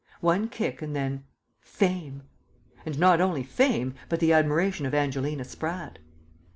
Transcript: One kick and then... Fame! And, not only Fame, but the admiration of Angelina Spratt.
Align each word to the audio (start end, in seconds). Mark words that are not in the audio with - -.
One 0.21 0.49
kick 0.49 0.81
and 0.81 0.95
then... 0.95 1.25
Fame! 1.59 2.23
And, 2.87 2.97
not 2.97 3.21
only 3.21 3.43
Fame, 3.43 3.93
but 4.09 4.19
the 4.19 4.33
admiration 4.33 4.87
of 4.87 4.95
Angelina 4.95 5.43
Spratt. 5.43 5.99